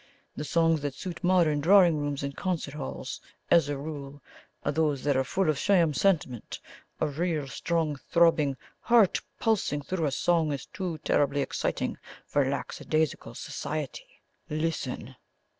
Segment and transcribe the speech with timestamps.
[0.35, 4.19] The songs that suit modern drawing rooms and concert halls, as a rule,
[4.65, 6.59] are those that are full of sham sentiment
[6.99, 13.35] a real, strong, throbbing HEART pulsing through a song is too terribly exciting for lackadaisical
[13.35, 14.23] society.
[14.49, 15.17] Listen!"